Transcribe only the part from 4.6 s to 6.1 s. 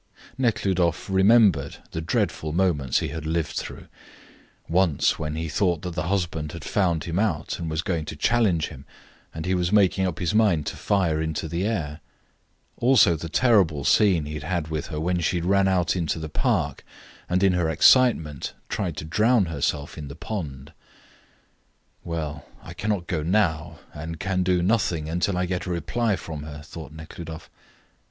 once when he thought that the